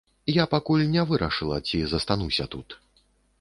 Я 0.35 0.45
пакуль 0.53 0.85
не 0.95 1.03
вырашыла, 1.11 1.59
ці 1.67 1.83
застануся 1.93 2.49
тут. 2.57 2.77